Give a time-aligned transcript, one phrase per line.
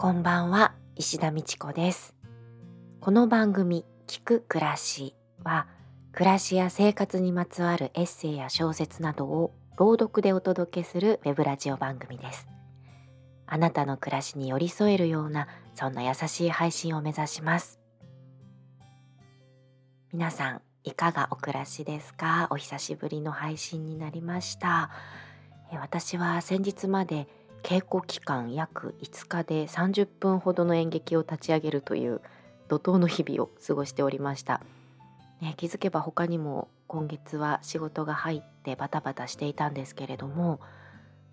[0.00, 2.14] こんばんは石田美智子です。
[3.02, 5.66] この番組聞く暮らしは
[6.12, 12.48] 暮らしや生活にまつわるエッセイや小説などを朗読でお届けするウェブラジオ番組です。
[13.46, 17.78] あなたの暮らしに寄り添えるようなそんな優しい配信を目指します。
[20.14, 22.46] 皆さんいかがお暮らしですか？
[22.48, 24.88] お久しぶりの配信になりました。
[25.78, 27.28] 私は先日まで
[27.62, 32.20] 稽古期間約5日で30分ほどの演劇を立ち上げるという
[32.68, 34.60] 怒涛の日々を過ごしておりました、
[35.40, 40.60] ね、気づけば他にも今月は仕事が入ってバタバタしていたんですけれども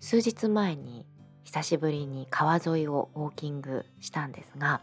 [0.00, 1.06] 数日前に
[1.44, 4.82] 久しぶりに川沿いをウォーキングしたんですが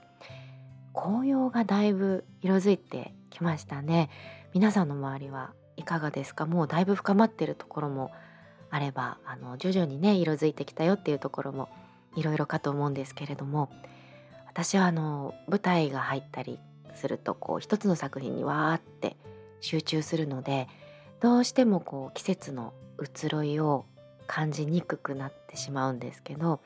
[0.94, 4.10] 紅葉がだいぶ色づいてきましたね。
[4.54, 6.46] 皆さんの周りはいかがですか？
[6.46, 8.12] もうだいぶ深まってるところも
[8.76, 11.70] あればあの徐々にね色づいてきたよっていうところも
[12.18, 13.70] いろいろかと思うんですけれども
[14.48, 16.60] 私はあの舞台が入ったり
[16.94, 19.16] するとこう一つの作品にわーって
[19.62, 20.68] 集中するので
[21.22, 23.86] どうしてもこう季節の移ろいを
[24.28, 26.60] 感じにくくなってしまうんですけど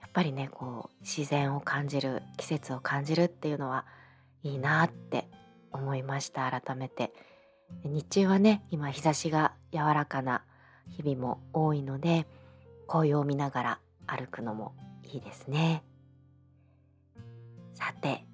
[0.00, 3.84] やっぱりねこう自然を感じる季節を感じるっていうのは
[4.44, 5.26] いいなって
[5.72, 7.12] 思いました改めて。
[7.84, 10.42] 日中はね今日差しが柔らかな
[10.88, 12.26] 日々も多いので
[12.86, 15.82] 紅葉を見ながら歩くのもいいですね。
[17.72, 18.24] さて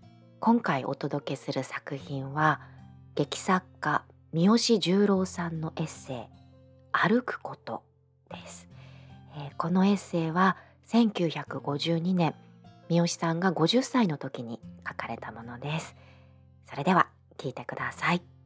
[0.40, 2.60] 今回お届けする作品は
[3.14, 6.16] 劇作家三好十郎さんのエッセイ
[6.92, 7.82] 「歩くこと」
[8.30, 8.68] です、
[9.36, 10.56] えー、このエッセイは
[10.86, 12.34] 1952年
[12.88, 15.96] 三好さんが50歳の時に書かれたものです。
[16.66, 18.37] それでは聞いてください。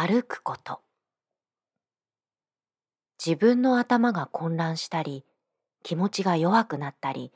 [0.00, 0.80] 歩くこと。
[3.18, 5.24] 自分の頭が混乱したり
[5.82, 7.32] 気持ちが弱くなったり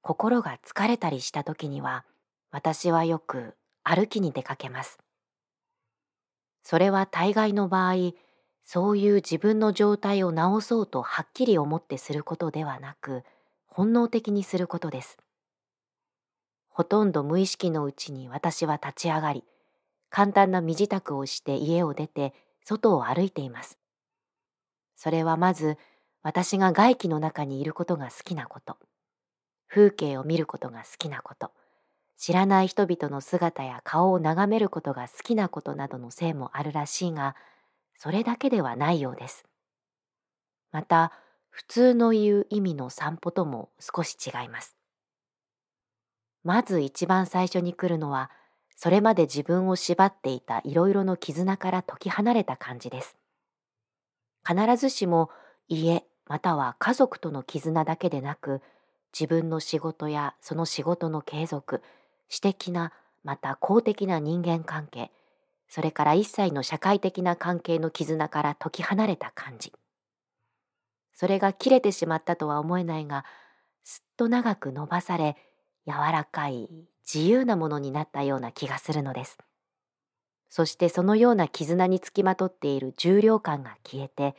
[0.00, 2.06] 心が疲れたりした時には
[2.50, 4.96] 私はよく歩きに出かけます。
[6.62, 8.12] それは大概の場合
[8.64, 13.22] そういう自分の状態を治そうとはっきり思ってすることではなく
[13.66, 15.18] 本能的にすることです。
[16.70, 19.44] ほとんど無意識のうちに私は立ち上がり
[20.10, 23.78] 簡単な身支度をして家を出て外を歩いています。
[24.96, 25.78] それはまず
[26.22, 28.76] 私が外気の中にいることが好きなこと、
[29.68, 31.52] 風景を見ることが好きなこと、
[32.16, 37.36] 知らない人々の姿や顔を眺めることが好きなことなどのせいもあるらしいが、
[37.96, 39.44] それだけではないようです。
[40.72, 41.12] また、
[41.50, 44.76] 普通の言う意味の散歩とも少し違います。
[46.44, 48.30] まず一番最初に来るのは、
[48.80, 53.16] それまで自分を縛っていたいろいろの絆から解き離れた感じです。
[54.48, 55.30] 必ずしも
[55.66, 58.62] 家または家族との絆だけでなく、
[59.12, 61.82] 自分の仕事やその仕事の継続、
[62.28, 62.92] 私的な
[63.24, 65.10] また公的な人間関係、
[65.68, 69.72] それから一切の社会的な関係の絆から解き離れた感じ。
[71.12, 73.24] それが切れてしまったとは思えないが、
[73.82, 75.36] すっと長く伸ばされ、
[75.84, 76.68] 柔らかい
[77.12, 79.38] 自由なものになったような気がするのです。
[80.50, 84.34] そしてそのような絆につきまとっている重量感が消えて、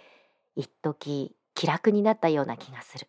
[0.55, 3.07] 一時気楽になったような気がする。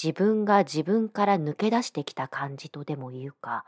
[0.00, 3.64] 自分が自分から抜け出してきた感じとでも言うか、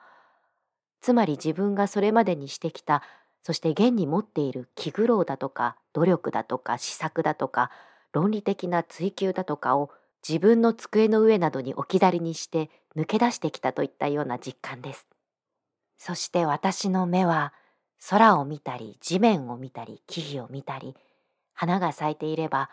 [1.01, 3.03] つまり自分がそれまでにしてきた、
[3.43, 7.71] そして現に持っている気苦労だとか努力だとか施策だとか
[8.13, 9.91] 論理的な追求だとかを
[10.27, 15.07] 自分の机の上などに置き去りにして抜け出してきたといったような実感です。
[15.99, 17.53] そして私の目は
[18.09, 20.97] 空を見たり地面を見たり木々を見たり
[21.53, 22.71] 花が咲いていれば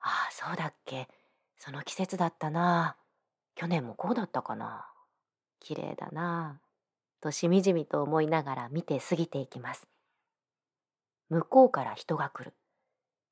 [0.00, 1.08] ああそうだっけ
[1.56, 2.96] その季節だったな
[3.54, 4.86] 去年もこうだったかな
[5.60, 6.60] 綺麗だな
[7.20, 9.86] としみじみと思いながら見て過ぎていきます。
[11.28, 12.54] 向こうから人が来る。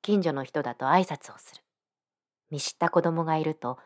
[0.01, 1.64] 近所の人だと挨拶をする。
[2.51, 3.77] 見知った子供がいると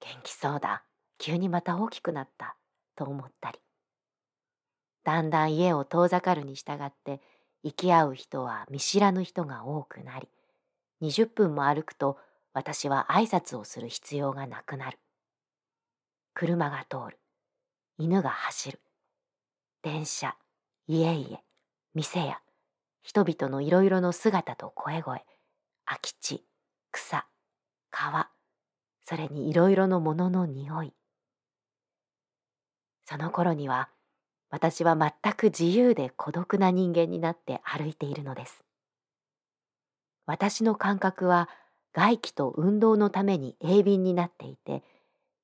[0.00, 0.84] 元気そうだ。
[1.18, 2.56] 急にまた大きくなった
[2.96, 3.58] と思ったり。
[5.04, 7.20] だんだん家を遠ざかるに従って
[7.62, 10.28] 行き合う人は見知らぬ人が多くなり
[11.02, 12.18] 20分も歩くと
[12.52, 14.98] 私は挨拶をする必要がなくなる。
[16.34, 17.18] 車が通る。
[17.98, 18.80] 犬が走る。
[19.82, 20.36] 電車
[20.86, 21.40] 家々
[21.94, 22.40] 店や
[23.02, 25.24] 人々のいろいろの姿と声声。
[25.86, 26.44] 空き地
[26.92, 27.24] 草。
[27.90, 28.28] 川、
[29.04, 30.92] それにいろいろのものの匂い。
[33.04, 33.88] その頃には
[34.50, 38.64] 私は全く自由で孤独な人間になって歩いているのです。
[40.26, 41.48] 私の感覚は
[41.92, 44.84] 外気と運動のために鋭敏になっていて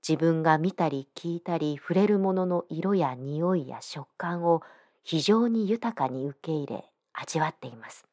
[0.06, 4.62] 自分が見たり聞いたり触れるものの色や匂いや食感を
[5.02, 8.04] 非常に豊かに受け入れ味わっています。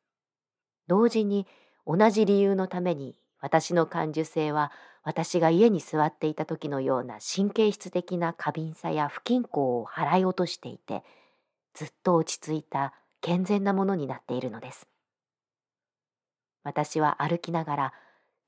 [0.88, 1.46] 同時に
[1.86, 4.72] 同じ理由のために私の感受性は
[5.04, 11.04] 私が家に座っていた時のような神経質的な過敏さや不均衡を払い落としていて
[11.74, 14.88] ずっと落ち着いた健全なものになっているのです。
[16.64, 17.94] 私は歩きながら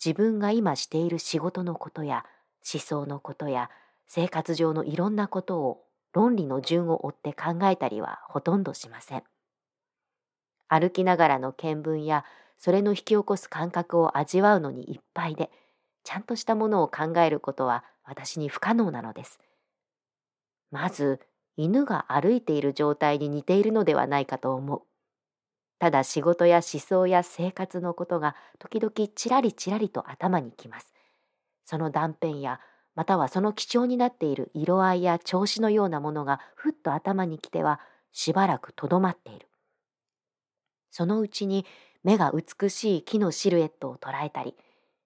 [0.04, 2.26] 自分が今している仕事のことや
[2.74, 3.70] 思想のことや
[4.08, 5.84] 生活上のいろんなことを
[6.14, 9.24] 論理の順を追って考えたりはほとんどしません。
[10.70, 12.24] 歩きながらの見聞や
[12.58, 15.52] それの引き起こす感覚を味わうのにいっぱいで
[16.04, 19.40] ちゃんとしたものを考えることは私に不可能なのです。
[20.72, 21.20] まず
[21.58, 24.82] 犬が歩いている状態に似ているのではないかと思う。
[25.80, 30.94] ただ仕事や思想や生活のことが時々ちらりちらりと頭にきます。
[31.66, 32.60] その断片や
[32.96, 37.80] またはその貴重になっている色合いや調子のようなものがふっと頭にきては
[38.12, 39.48] しばらくとどまっている。
[40.92, 41.66] そのうちに
[42.06, 44.56] 目が美しい木のシルエットを捉えたり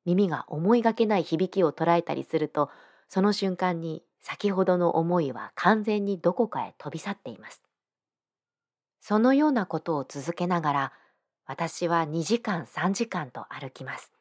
[0.06, 2.70] 耳が思いがけない響きを捉えたりすると
[3.08, 7.64] その瞬間に先ほどの思いは完全にどこかへ飛び去っています。
[9.00, 10.94] そのようなことを続けながら
[11.46, 14.12] 私は2時間3時間と歩きます。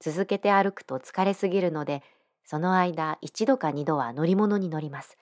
[0.00, 2.02] 続けて歩くと疲れすぎるので
[2.44, 5.18] その間一度か二度は乗り物に乗ります。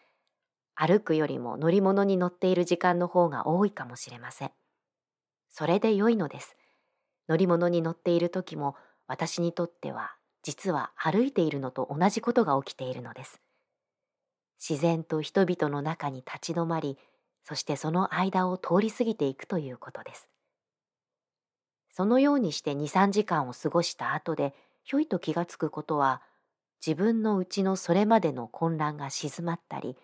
[0.76, 4.52] 歩くよりも乗り物に乗っている時間の方が多いかもしれません。
[5.58, 6.54] それで良いのです。
[7.30, 8.76] 乗り物に乗っている時も
[9.06, 13.40] 私にとっては実は歩いているのと同じことが起きているのです。
[14.60, 16.98] 自然と人々の中に立ち止まり
[17.42, 20.28] そしてその間を通り過ぎていくということです。
[21.90, 24.54] そのようにして23時間を過ごした後で
[24.84, 26.20] ひょいと気がつくことは
[26.86, 29.96] 自分のうちのそれまでの混乱が静まったり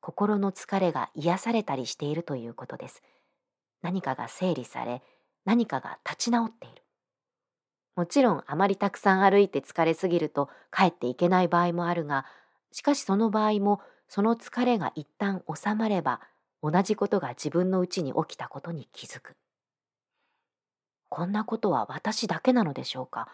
[0.00, 3.04] 心の疲れが癒されたりしているということです。
[3.82, 5.02] 何かが整理され
[5.44, 6.82] 何かが立ち直っている。
[7.94, 12.26] もちろんあまりたくさん歩いて疲れすぎると帰っていけない場合もあるが
[12.72, 16.20] しかしその場合もその疲れが一旦収まれば
[16.62, 19.36] 同じことが自分のうちに起きたことに気づく。
[21.08, 23.28] こんなことは私だけなのでしょうか？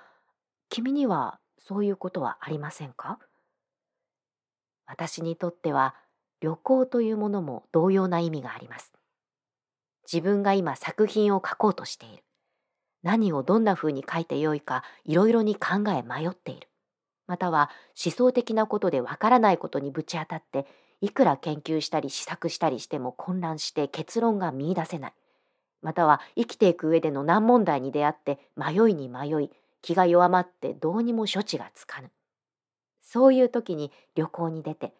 [0.68, 3.18] 君にはそういうことはありませんか？
[4.86, 5.94] 私にとっては
[6.40, 8.92] 旅行というものも同様な意味があります。
[10.10, 12.22] 自分が今作品を書こうとしている。
[13.02, 16.68] 何をどんな風に書いてよいかいろいろに考え迷っている。
[17.26, 17.70] または
[18.04, 20.66] 思想的なことでわからないことにぶち当たって
[21.00, 25.12] いくら研究したり試作したりしても混乱して結論が見いだせない。
[25.82, 29.50] または生きていく上での難問題に出会って迷いに迷い
[29.82, 32.10] 気が弱まってどうにも処置がつかぬ。
[33.02, 34.92] そういう時に旅行に出て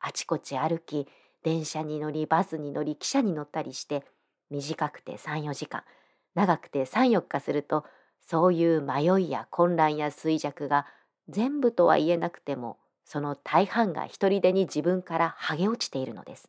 [0.00, 1.06] あちこち歩き
[1.42, 4.02] 電車に乗りバスに乗り汽車に乗ったりして
[4.50, 5.82] 短くて34時間
[6.34, 7.84] 長くて34日すると
[8.20, 10.86] そういう迷いや混乱や衰弱が
[11.28, 16.48] 全部とは言えなくてもその大半が一人でに自分から剥げ落ちているのです。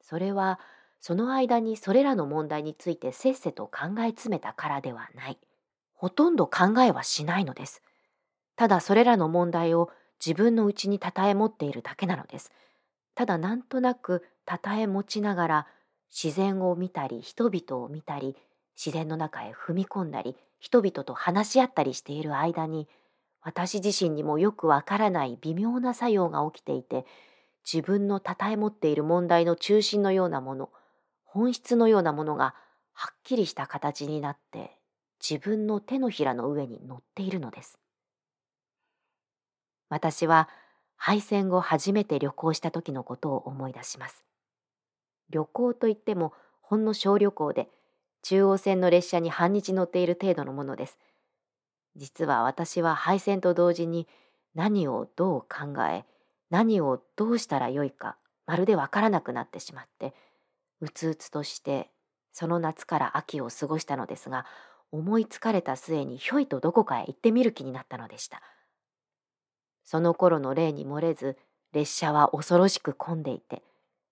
[0.00, 0.60] それは
[1.00, 5.38] その間にそれらの問題についてせっせと考え詰めたからではない。
[5.94, 7.82] ほとんど考えはしないのです。
[8.54, 9.90] ただそれらの問題を
[10.24, 12.52] 自分のうちにたたえ持っているだけなのです。
[13.14, 15.66] ただなんとなくたたえ持ちながら
[16.12, 18.36] 自然を見たり人々を見たり
[18.76, 22.86] 自然の中へ踏み込んだり人々と話し合ったりしている間に
[23.42, 27.06] 私自身にもよくわからない微妙な作用が起きていて
[27.64, 30.70] 自分のたたえ持っている問題の中心のようなもの
[31.24, 32.54] 本質のようなものが
[32.92, 34.76] はっきりした形になって
[35.20, 37.78] 自分の手のひらの上に乗っているのです。
[39.88, 40.48] 私は
[40.96, 44.24] 敗戦後初めて旅行した時のことを思い出します。
[45.32, 47.68] 旅行といってもほんの小旅行で
[48.22, 50.98] 中央線の列車に半日乗っている程度のものです。
[51.96, 54.06] 実は私は敗戦と同時に
[54.54, 56.04] 何をどう考え
[56.50, 60.14] 何をどうしたらよいかまるでわからなくなってしまって
[60.80, 61.90] うつうつとして
[62.32, 64.46] その夏から秋を過ごしたのですが
[64.90, 68.42] 思いつかれた末にひょいとどこかへ行ってみる気になったのでした
[69.84, 71.38] その頃の例に漏れず
[71.72, 73.62] 列車は恐ろしく混んでいて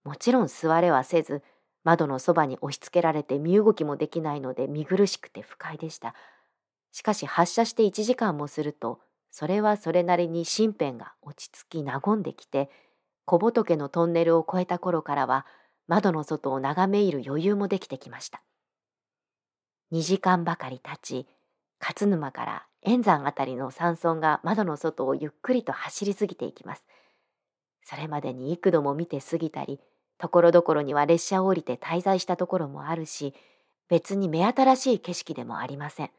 [0.05, 1.43] もちろん座れはせず
[1.85, 6.15] 窓のそばに押し付けられて身動きもできないので見苦しくて不快でした
[6.93, 12.69] しかし発車して1時間もするとそれはそれなりに身辺が落ち着き和んできて
[13.25, 15.47] 小仏のトンネルを越えた頃からは
[15.87, 18.43] 窓の外を眺め入る余裕もできてきました
[19.93, 21.27] 2時間ばかり経ち
[21.81, 26.87] 勝沼から円山あたりの山村が窓の外をゆっくりと走り過ぎていきます。
[27.85, 29.81] それまでに幾度も見て過ぎたり、
[30.21, 33.35] ところどころには列車を降りて滞在したところもあるし、
[33.89, 36.11] 別に目新しい景色でもありません。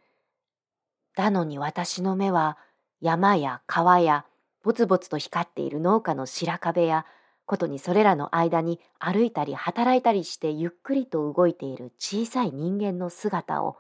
[1.16, 2.58] だのに私の目は
[3.00, 4.26] 山や川や
[4.64, 7.06] ぼつぼつと光っている農家の白壁や
[7.46, 13.78] ことにそれらの間に歩いたり働いたりしてゆっくりと動いている小さい人間の姿を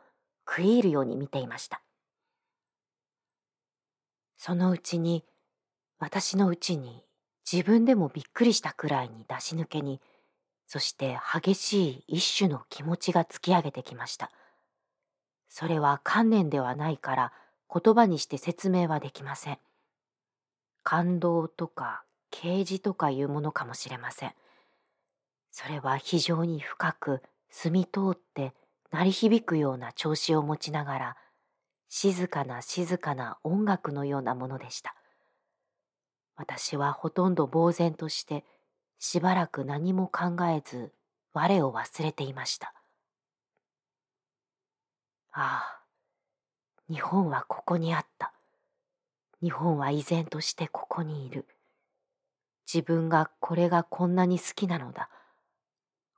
[0.48, 1.82] 食い入るように見ていました。
[4.38, 5.24] そのうちに
[6.00, 7.04] 私のうちに
[7.52, 10.00] 自分でもびっくりしたくらいに出し抜けに
[10.72, 14.32] そして激しい一種の気持ちが突き上げてきました。
[15.50, 17.34] それは観念ではないから
[17.70, 19.58] 言葉にして説明はできません。
[20.82, 24.34] 感動とか啓示とかいうものかもしれません。
[25.52, 28.54] それは非常に深く澄み通って
[28.92, 31.18] 鳴り響くような調子を持ちながら
[31.90, 34.96] 静かな静かな音楽のようなものでした。
[36.38, 38.46] 私はほとんど呆然として
[39.04, 40.94] しばらく何も考えず
[41.34, 42.76] 我を忘れていました。
[45.32, 45.82] ああ、
[46.88, 48.32] 日本はここにあった。
[49.42, 51.48] 日本は依然としてここにいる。
[52.72, 55.10] 自分がこれがこんなに好きなのだ。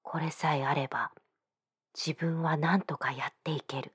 [0.02, 1.12] これさえあれば
[1.96, 3.94] 自分は何とかやっていける。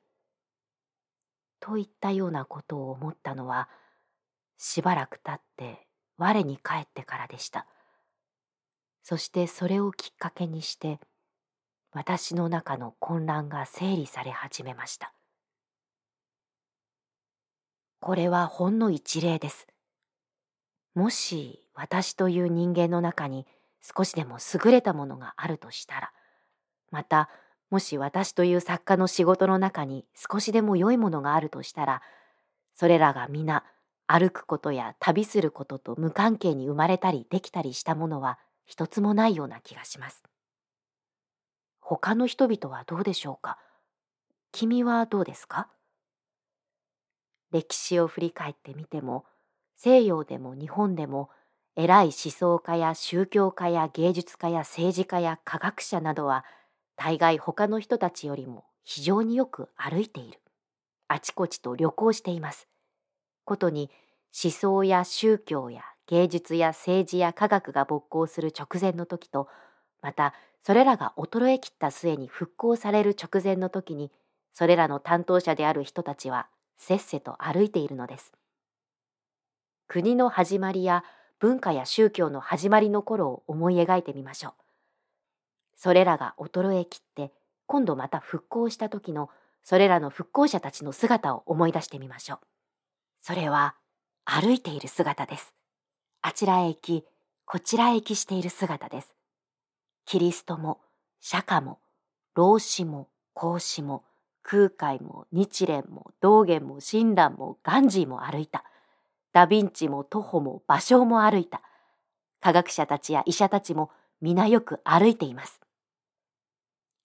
[1.60, 3.68] といったようなことを思ったのは
[4.56, 7.66] しばらく経って我に帰ってからでした。
[9.08, 11.00] そしてそれをきっかけにして
[11.94, 15.14] 私の中の混乱が整理され始めました。
[18.00, 19.66] これはほんの一例です。
[20.94, 23.46] もし私という人間の中に
[23.80, 26.12] 少しでも優れたものがあるとしたら、
[26.90, 27.30] また
[27.70, 32.02] もし私という作家の仕事の中に少しでも良いものがあるとしたら、
[32.74, 33.64] それらが皆
[34.06, 38.38] 歩くことや旅することと無関係に生まれたりできたりしたものは
[38.68, 40.22] 一つもないような気がします。
[41.80, 43.58] 他の人々はどうでしょうか？
[44.52, 45.68] 君はどうですか？
[47.50, 49.24] 歴史を振り返ってみても
[49.76, 51.30] 西洋でも日本でも
[51.76, 56.44] 偉い思想家や宗教家や芸術家や政治家や科学者などは
[56.94, 60.40] 大概他の人たちよりも非常によく歩いている。
[61.08, 62.68] あちこちと旅行しています。
[63.44, 63.90] ことに
[64.44, 69.46] 思想や宗教や芸術や政治や科学が勃興する直前の時と
[70.02, 74.10] またそれらが衰えきった末に復興される直前の時に
[74.52, 76.48] それらの担当者である人たちは
[76.78, 78.32] せっせと歩いているのです。
[79.86, 81.04] 国の始まりや
[81.38, 84.52] 文化や宗教の始まりの頃を思い描いてみましょう。
[85.76, 87.32] それらが衰えきって
[87.66, 89.28] 今度また復興した時の
[89.62, 92.38] それらの復興者たちの姿を思い出してみましょう。
[93.20, 93.74] それは
[94.24, 95.57] 歩いている姿です。
[96.20, 97.04] あちらへ行き、
[97.44, 99.14] こちらへ行きしている姿です。
[100.04, 100.80] キリストも
[101.20, 101.78] 釈迦も
[102.34, 104.04] 老子も孔子も
[104.42, 108.64] 空海も日蓮も道元も親鸞もガンジーも歩いた。
[109.32, 111.62] ダヴィンチも徒歩も芭蕉も歩いた。
[112.40, 115.60] 科学者たちや医者たちも皆よく歩いています。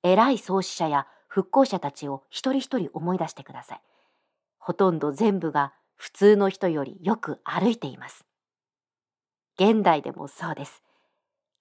[0.03, 3.81] 偉い創始者や復興者たちを一人一人思い出してください。
[4.57, 8.25] ほとんど全部が普通の人よりよく歩いています。
[9.59, 10.81] 現代でもそうです。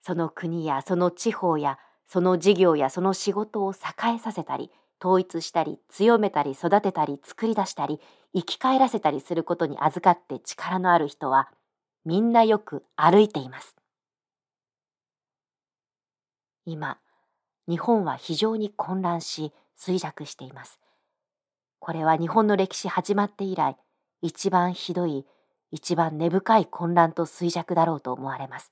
[0.01, 4.71] その国やその地方やその事業やその仕事を栄えさせたり
[5.03, 8.01] 統一したり強めたり育てたり作り出したり
[8.35, 11.49] 生き返らせたりすることに預かって力のある人は
[12.05, 13.77] みんなよく歩いています。
[16.65, 16.99] 今
[17.69, 20.79] 日本は非常に混乱し衰弱しています。
[21.79, 23.77] これは日本の歴史始まって以来
[24.21, 25.27] 一番ひどい
[25.73, 28.71] 一番根深い混乱と衰弱だろうと思われます。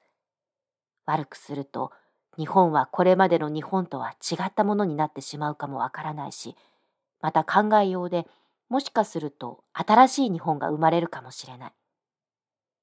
[1.07, 1.91] 悪くすると
[2.37, 6.55] 日本はこれまでの日本とは違ったものになってしまうかもわからないし
[7.21, 8.27] また考えようで
[8.69, 11.73] もしかすると新しい日本が生まれるかもしれない。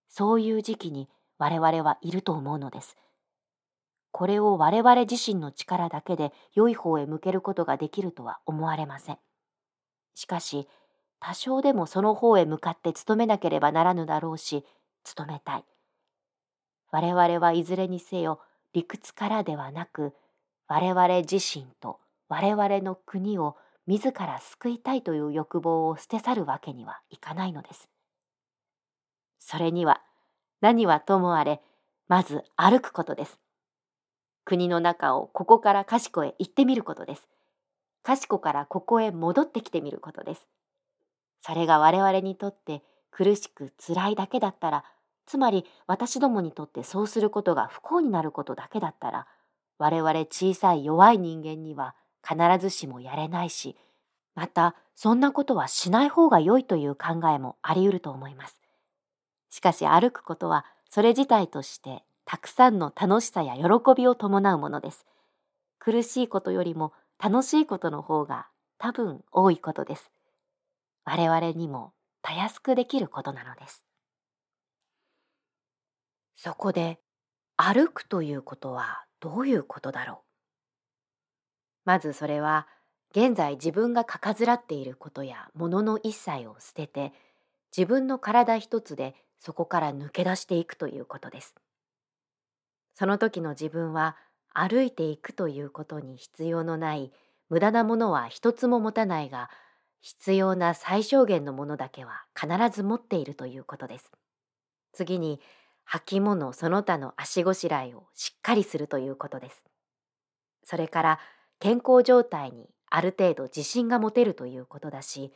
[0.10, 1.08] そういう時期に
[1.38, 2.98] 我々はいると思うのです。
[4.12, 9.20] これを我々自身の力だけで良い方へ向けることができるとは思われません。
[10.16, 10.68] しかし
[11.20, 14.66] 多少でもその方へ向かって努めなければならぬだろうし
[15.16, 15.66] 努めたい
[16.92, 18.40] 我々はいずれにせよ
[18.74, 20.14] 理屈からではなく
[20.68, 23.56] 我々自身と我々の国を
[23.88, 27.90] 自ら救いたいという欲望を捨て去るわけにはいかないのです。
[29.40, 30.02] それには
[30.60, 31.62] 何はともあれ
[32.10, 33.40] まず歩くことです。
[34.44, 37.28] 国の中をここから賢へ行ってみることです。
[38.04, 40.48] 賢からここへ戻ってきてみることです。
[41.42, 44.84] それが我々にとって苦しく辛いだけだったら、
[45.26, 49.28] つまり私どもにとってそうすることが不幸になることだけだったら、
[49.78, 51.96] 我々小さい弱い人間には
[52.28, 53.76] 必ずしもやれないし、
[54.36, 58.60] またそんなことはしない方が良いという考えもあり得ると思います。
[59.50, 63.64] しかし歩くことはそれ自体としてたくさんの楽しさや喜
[63.96, 65.06] びを伴うものです。
[65.80, 70.12] 苦しいことよりも楽しいことの方が多分多いことです。
[71.10, 73.82] 我々にもたやすくできることなのです。
[76.36, 77.00] そこで
[77.56, 80.18] 歩くということはどういうことだろう？
[81.86, 82.68] まずそれは
[83.12, 87.14] 現在自分がかかずらっていることやものの一切を捨てて
[87.76, 91.56] 自分の体一つでそこから抜け出していくということです。
[92.94, 94.18] その時の自分は
[94.54, 97.14] 歩いていくということに必要のない
[97.50, 99.50] 無駄なものは一つも持たないが
[100.08, 104.10] 必要な最小限のものだけは必ず持っているということです。
[104.94, 105.42] 次に
[105.86, 109.66] 履物その他の足ごしらえをしっかりするということです。
[110.64, 111.20] それから
[111.60, 115.34] 健康状態にある程度自信が持てるということだし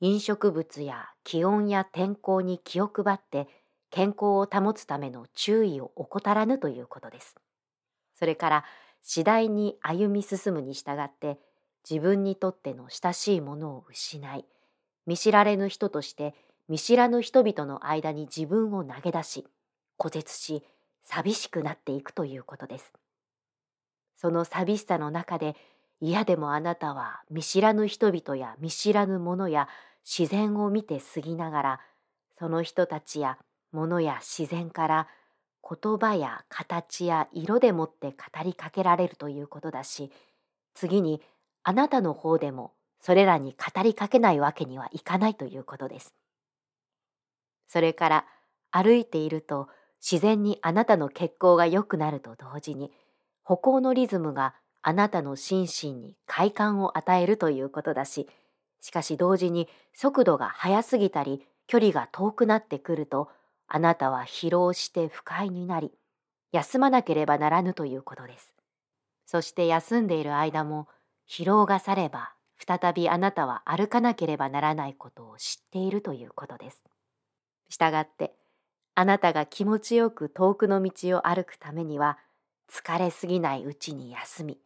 [0.00, 3.48] 飲食物や気温や天候に気を配って
[3.88, 7.36] 健康を保つための注意を怠らぬということです。
[8.16, 8.64] それから
[9.00, 11.38] 次第に歩み進むに従って
[11.88, 14.44] 自分にとっての親しいものを失い
[15.06, 16.34] 見知られぬ人として
[16.68, 19.46] 見知らぬ人々の間に自分を投げ出し
[19.96, 20.62] 孤絶し
[21.02, 22.92] 寂しくなっていくということです。
[24.16, 25.56] その寂しさの中で
[26.00, 29.68] 嫌でもあなたは見知らぬ人々や見知らぬものや
[30.04, 31.80] 自然を見て過ぎながら
[32.38, 33.38] その人たちや
[33.72, 35.08] 物や自然から
[35.62, 40.10] 言葉や形や色でもって語りかけられるということだし
[40.74, 41.22] 次に
[41.62, 46.14] あなたの方でもそれらに語りかけないわけにはいかないということです。
[47.68, 48.26] それから
[48.70, 49.68] 歩いていると
[50.00, 52.90] 自然にあなたの血行が良くなると同時に
[53.42, 58.28] 歩行のリズムがあなたの心身に快感を与えるということだし
[58.80, 63.28] しかし同時に速度が速すぎたり距離が遠くなってくると
[63.68, 65.92] あなたは疲労して不快になり
[66.52, 68.52] 休まなければならぬということです。
[69.26, 70.88] そして休んでいる間も
[71.30, 76.82] 疲労が去れば再びあなたは歩かなければならないことを知っているということです。
[77.68, 78.34] したがって
[78.96, 82.18] あなたが気持ちよく遠くの道を歩くためには
[82.68, 84.58] 疲れすぎないうちに休み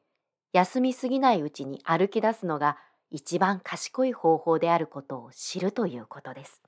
[0.54, 2.78] 休みすぎないうちに歩き出すのが
[3.10, 6.62] 一番賢い方法であることを知るということです。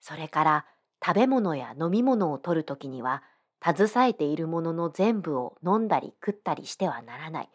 [0.00, 0.66] それから
[1.04, 3.22] 食べ物や飲み物を取るときには
[3.62, 7.50] 携えているものの全部を飲んだり食ったりしてはならない。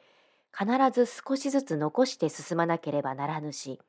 [0.57, 3.79] 必ず少しずつ残して進まなければならぬし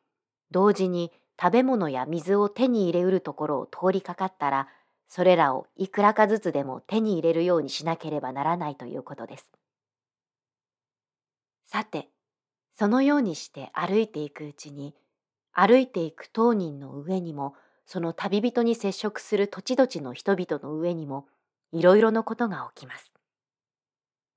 [0.51, 4.69] 同時に食べ物や水を手に入れうるところを通りかかったら
[5.09, 9.51] それらをいくらかずつでも手に入れるようにしなければならないということです。
[11.67, 12.09] さて
[12.75, 14.95] そのようにして歩いていくうちに
[15.53, 17.55] 歩いていく当人の上にも
[17.87, 21.27] その旅人に接触する土地土地の人々の上にも
[21.73, 23.13] いろいろなことが起きます。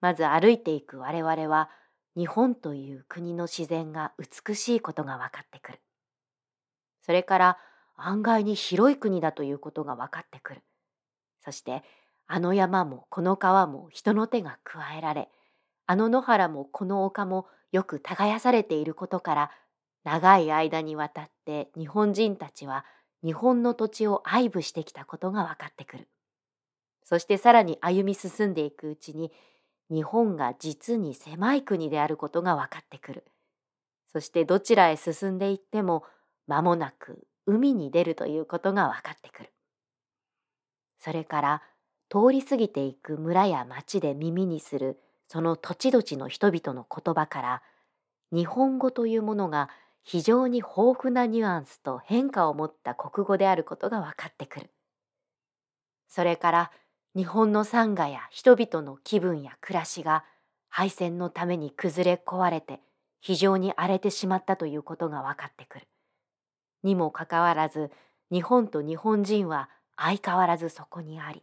[0.02, 1.70] まず歩いていく我々は
[2.16, 5.80] 日本という国の自然が美しいことが分かってくる。
[7.02, 7.58] それから
[7.96, 10.62] 案外に広い国だということが分かってくる。
[11.44, 11.84] そして
[12.28, 15.30] あの山もこの川も人の手が加えられ、
[15.86, 19.52] あの野原もこの丘もよく耕されていることから
[20.04, 22.86] 長い間にわたって日本人たちは
[23.24, 26.08] 日本の土地を愛撫してきたことが分かってくる。
[27.04, 29.32] そしてさらに歩み進んでいくうちに
[29.92, 33.26] 日本が実に狭い国であることが分かってくる。
[34.12, 36.04] そしてどちらへ進んでいっても
[36.48, 39.50] 間もなく海に出るということが分かってくる。
[41.00, 41.62] それから
[42.10, 47.62] 通り過ぎていく村や町で耳にするその土地土地の人々の言葉から
[48.32, 49.70] 日本語というものが
[50.04, 54.70] 非常に豊富なニュアンスと変化を持った国語であることが分かってくる。
[56.08, 56.72] それから
[57.16, 60.26] 日本の山河や人々の気分や暮らしが
[60.68, 62.82] 敗戦のために崩れ壊れて
[63.22, 65.88] 非常に荒れてしまったということが分かってくる。
[66.84, 67.90] にもかかわらず
[68.32, 71.42] 日本と日本人は相変わらずそこにあり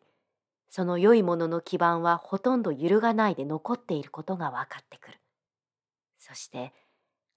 [0.68, 5.18] その良いものの基盤はほとんど揺るがないで残っていることが分かってくる。
[6.18, 6.72] そして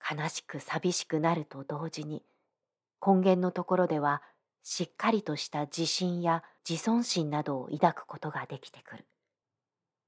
[0.10, 2.21] 悲しく寂しくなると同時に
[3.06, 4.21] 根源のところでは
[4.67, 9.06] しっかりとした自信や自尊心などを抱くことができてくる。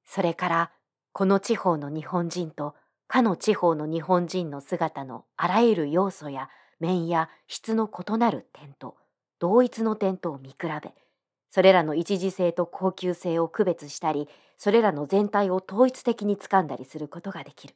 [0.04, 0.72] それから
[1.14, 2.74] この地方の日本人と
[3.08, 8.98] かの地方の日本人の姿のあらゆる要素や面や質の異なる点と
[9.38, 10.92] 同一の点とを見比べ
[11.52, 17.76] それらの一時性と高級性を区別したりそれらの全体を統一的に掴んだりすることができる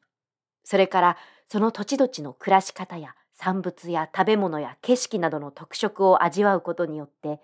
[0.63, 1.17] それから
[1.47, 7.41] その土地土地の暮らし方や産物や食べ物や景色などの特色を味わうことによって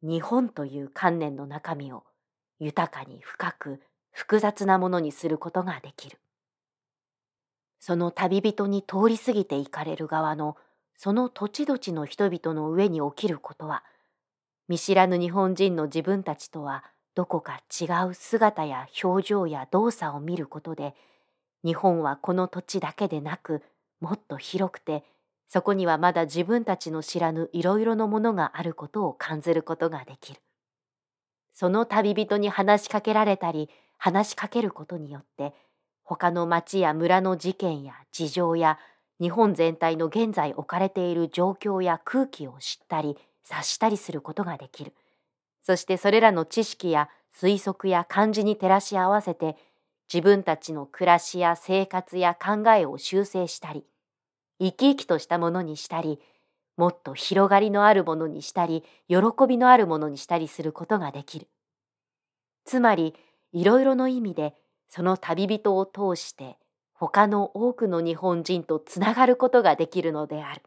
[0.00, 2.04] 日本という観念の中身を
[2.60, 3.80] 豊かに深く
[4.12, 6.18] 複雑なものにすることができる。
[7.80, 10.56] その旅人に通り過ぎて行かれる側の
[10.94, 13.82] その土地土地の人々の上に起きることは
[14.68, 16.84] 見知らぬ日本人の自分たちとは
[17.16, 20.94] どこか違う姿や表情や動作を見ることで
[21.64, 23.62] 日本はこの土地だけでなく
[24.00, 25.04] もっと広くて
[25.48, 30.40] そこにはまだ自分たちの知らぬいろいろのものがあることを感じることができる。
[31.52, 35.54] その旅人に話しかけられたり話しかけることによって
[36.02, 38.78] 他の町や村の事件や事情や
[39.20, 44.92] 日本全体の現在置かれている状況や空気を知ったり察したりすることができる。
[45.62, 49.56] そしてそれらの知識や推測や漢字に照らし合わせて
[50.12, 53.84] 自分たちの暮らしや生活や考えを修正したり
[54.60, 56.20] 生き生きとしたものにしたり
[56.76, 59.16] もっと広がりのあるものにしたり喜
[59.48, 61.48] びのあるものにしたりすることができる。
[62.64, 63.14] つまり
[63.52, 64.54] いろいろの意味で
[64.88, 66.58] その旅人を通して
[66.92, 70.62] 他の多くの日本人とつながることができるのである。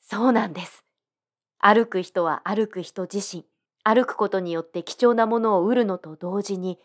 [0.00, 0.84] そうなんです。
[1.58, 3.46] 歩く人は歩く人自身、
[3.84, 6.78] 歩くことによって貴重なものを売るのと同時に、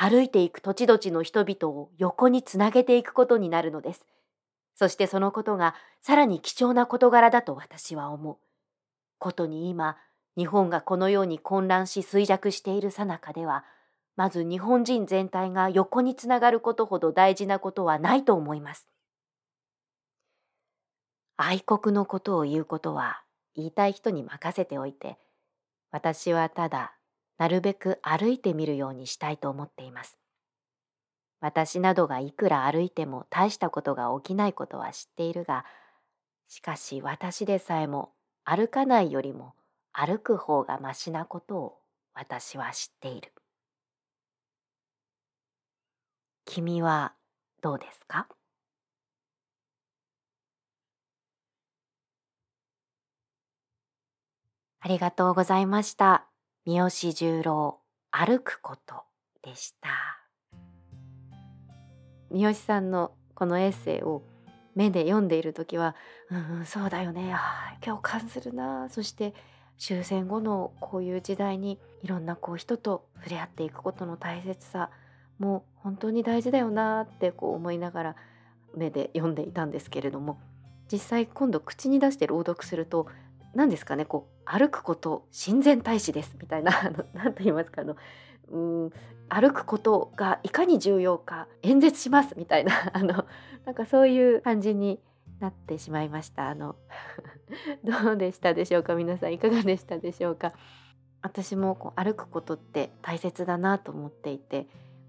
[0.00, 4.06] 歩いていく土地土地の人々を横につなげていくことになるのです。
[4.76, 8.36] そしてそのことがさらに貴重な事柄だと私は思う。
[9.18, 9.96] ことに今、
[10.36, 13.64] 日本がこのように混乱し衰弱しているさなかでは、
[14.14, 18.88] まず日本人全体が横につながることほど大事なことはないと思います。
[21.36, 23.22] 愛国のことを言うことは
[23.56, 25.18] 言いたい人に任せておいて、
[25.90, 26.92] 私はただ
[27.38, 30.18] なるべく歩いてみるようにしたいと思っています。
[31.40, 35.64] 私などがいくら歩いても大したことが起きないことは知っているが、
[36.48, 38.12] しかし私でさえも
[38.44, 39.54] 歩かないよりも
[39.92, 41.78] 歩く方がましなことを
[42.14, 43.32] 私は知っている。
[46.44, 47.14] 君は
[47.60, 48.26] どうですか？
[54.80, 56.27] ありがとうございました。
[56.68, 57.78] 三好十郎
[58.10, 58.96] 歩くこと
[59.42, 59.88] でした。
[62.30, 64.22] 三好さんのこのエッセイを
[64.74, 65.96] 目で読んでいる時は
[66.30, 69.32] 「うんそうだよねあ共感するな」そして
[69.78, 74.90] 終戦後のこういう時代にいろんなこう人と触れ合っていくことの大切さ
[75.38, 78.16] もう本当に大事だよなってこう思いながら
[78.74, 80.38] 目で読んでいたんですけれども
[80.92, 83.06] 実際今度口に出して朗読すると
[83.54, 86.72] 何ですかねこう歩くこと親善大使ですみたいな
[87.14, 87.96] 何と言いますかあの
[88.50, 88.92] うん
[89.28, 93.26] 歩くことがいかに重要か演説しますみたいな あの
[93.64, 95.00] なんかそういう感じに
[95.40, 96.48] なってしまいました。
[96.48, 96.76] あの
[97.84, 100.52] どうでしたでしょうか皆さんいかがでしたでしょうか？
[101.22, 104.66] 私もこう歩くことって大切だなと思っていてやっ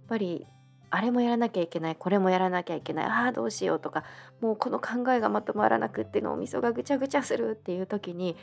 [0.08, 0.46] ぱり
[0.92, 4.04] あれもやらなきゃいけないこれもやらなきゃいけないああどうしようとか
[4.42, 8.36] もうこの考えがまとまらなくって脳みそがぐちゃぐちゃするっていう時に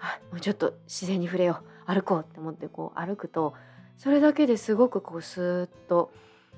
[0.00, 3.54] あもうちょっと自然に触れよう歩こうって思ってこう歩くと
[3.96, 6.12] それだけですごくこうスーッと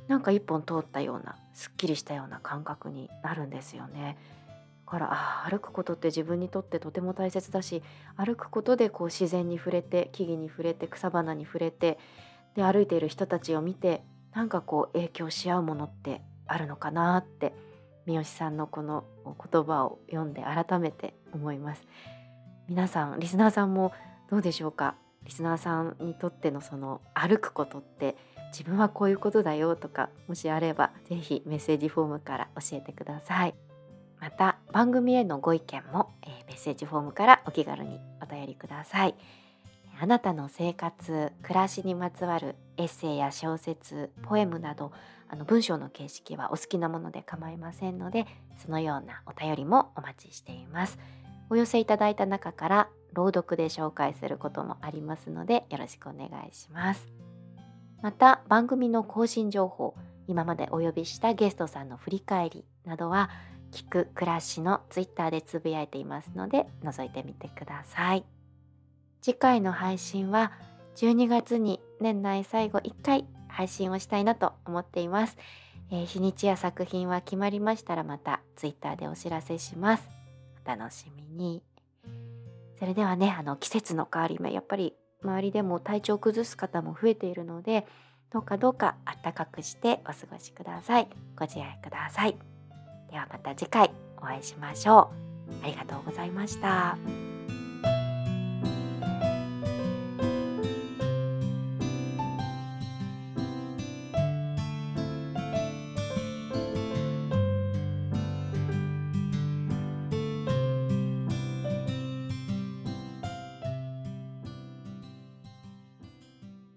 [0.09, 4.18] なんか一本通ったようなすっきりしたような感覚になるんですよね。
[4.87, 7.81] だからあ歩くことって自分にとってとても大切だし
[8.16, 11.96] 歩くことでこう自然に触れて木々に触れて草花に触れて
[12.57, 14.03] で歩いている人たちを見て
[14.34, 17.52] なんかこう影響し合うものってあるのかなって
[18.06, 21.86] 三好さんのこの言葉を読んで改めて思います。
[22.68, 23.92] 皆さんリスナーさんも
[24.30, 24.94] どうでしょうか？
[25.24, 28.16] リスナーさんにとってのその歩くことって
[28.52, 33.54] 自分はこういうことだよとかもしあれば是非メッセージフォームから教えてください。
[34.20, 39.14] また番組へのご意見も、えー、メッセージフォームからお気軽にお便りください。
[40.02, 44.92] あなたの生活暮らしにまつわるエッセイや小説ポエムなど
[45.28, 50.98] あの文章の形式はお好きなもので構いませんのでそのようなお便りもお待ちしています
[51.50, 57.06] お寄せいただいた中から朗読で紹介することもありますのでよろしくお願いします
[58.00, 59.94] また番組の更新情報
[60.26, 63.28] 今までお呼びしたゲストさんの振り返りなどは
[63.70, 68.39] 聞く暮らしのツイッターでつぶやいていますので覗いてみてください。
[69.22, 70.52] 次回の配信は
[70.96, 75.37] 12月に年内最後1回配信をしたいなと思っています、
[75.90, 80.09] えー、日にちや作品は決まりましたらまた Twitter でお知らせします。
[80.64, 81.62] お楽しみに。
[82.78, 87.87] それではねあの季節の変わり目やっぱり周りでも体調崩す方も増えているので
[88.33, 91.09] どうかどうかあったかくしてお過ごしください。
[91.37, 92.37] ご自愛ください。
[93.11, 95.11] ではまた次回お会いしましょ
[95.62, 95.64] う。
[95.64, 97.29] ありがとうございました。